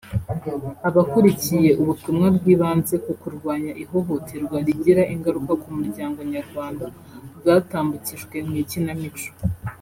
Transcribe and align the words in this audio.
Abakurikiye 0.87 1.69
ubutumwa 1.81 2.27
bwibanze 2.37 2.95
ku 3.05 3.11
kurwanya 3.21 3.71
ihohoterwa 3.83 4.57
rigira 4.65 5.03
ingaruka 5.13 5.53
ku 5.61 5.69
muryango 5.77 6.17
Nyarwanda 6.33 6.83
bwatambukijwe 7.37 8.37
mu 8.47 8.55
ikinamico 8.63 9.27